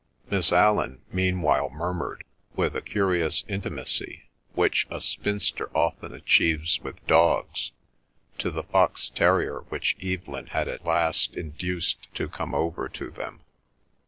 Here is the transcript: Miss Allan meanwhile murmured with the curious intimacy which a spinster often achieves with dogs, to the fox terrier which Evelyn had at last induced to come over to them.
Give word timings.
Miss 0.31 0.51
Allan 0.51 1.03
meanwhile 1.13 1.69
murmured 1.69 2.23
with 2.55 2.73
the 2.73 2.81
curious 2.81 3.45
intimacy 3.47 4.31
which 4.55 4.87
a 4.89 4.99
spinster 4.99 5.69
often 5.77 6.11
achieves 6.11 6.79
with 6.79 7.05
dogs, 7.05 7.71
to 8.39 8.49
the 8.49 8.63
fox 8.63 9.09
terrier 9.09 9.59
which 9.69 9.95
Evelyn 10.01 10.47
had 10.47 10.67
at 10.67 10.85
last 10.85 11.35
induced 11.35 12.11
to 12.15 12.27
come 12.27 12.55
over 12.55 12.89
to 12.89 13.11
them. 13.11 13.41